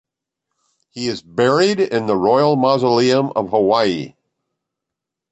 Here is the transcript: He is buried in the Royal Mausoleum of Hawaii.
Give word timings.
He 0.89 1.07
is 1.07 1.21
buried 1.21 1.79
in 1.79 2.07
the 2.07 2.17
Royal 2.17 2.55
Mausoleum 2.55 3.31
of 3.35 3.51
Hawaii. 3.51 4.15